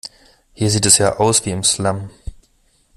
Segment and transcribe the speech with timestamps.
[0.55, 2.09] Hier sieht es ja aus wie im Slum.